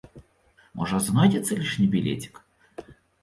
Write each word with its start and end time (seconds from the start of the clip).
Можа, 0.79 1.01
знойдзецца 1.09 1.59
лішні 1.59 1.85
білецік? 1.97 2.39